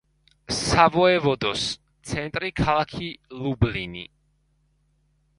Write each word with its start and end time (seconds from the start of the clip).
სავოევოდოს 0.59 1.65
ცენტრი 2.11 2.49
ქალაქი 2.59 3.09
ლუბლინი. 3.43 4.03